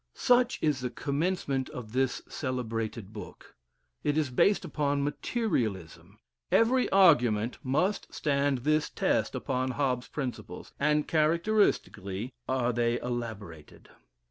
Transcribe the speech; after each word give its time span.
* 0.07 0.13
Such 0.15 0.57
is 0.63 0.79
the 0.79 0.89
commencement 0.89 1.69
of 1.69 1.91
this 1.91 2.23
celebrated 2.27 3.13
book, 3.13 3.55
it 4.03 4.17
is 4.17 4.31
based 4.31 4.65
upon 4.65 5.03
materialism; 5.03 6.17
every 6.51 6.89
argument 6.89 7.59
must 7.61 8.11
stand 8.11 8.63
this 8.63 8.89
test 8.89 9.35
upon 9.35 9.69
Hobbes's 9.77 10.09
principles, 10.09 10.73
and 10.79 11.07
characteristically 11.07 12.33
are 12.49 12.73
they 12.73 12.99
elaborated. 12.99 13.89